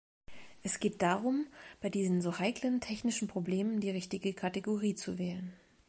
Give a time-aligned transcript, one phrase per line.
[0.63, 1.45] Es geht darum,
[1.79, 5.53] bei diesen so heiklen technischen Problemen die richtige Kategorie zu wählen.